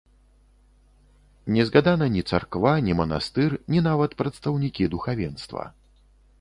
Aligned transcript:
Не 1.57 1.65
згадана 1.71 2.07
ні 2.15 2.23
царква, 2.33 2.73
ні 2.89 2.97
манастыр, 3.03 3.51
ні 3.75 3.79
нават 3.91 4.19
прадстаўнікі 4.25 4.91
духавенства. 4.99 5.63